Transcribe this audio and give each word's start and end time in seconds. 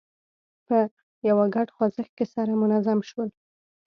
په 0.67 0.77
یوه 1.29 1.45
ګډ 1.55 1.67
خوځښت 1.75 2.11
کې 2.17 2.25
سره 2.33 2.51
منظم 2.61 2.99
شول. 3.09 3.29